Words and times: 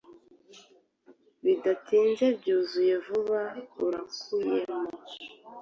Bidatinze 1.43 2.25
byuzuye 2.37 2.93
vuba 3.05 3.41
Urakuyemo 3.85 4.79